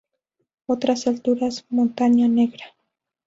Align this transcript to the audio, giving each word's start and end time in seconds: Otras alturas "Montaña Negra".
Otras 0.65 1.05
alturas 1.05 1.65
"Montaña 1.69 2.27
Negra". 2.27 2.65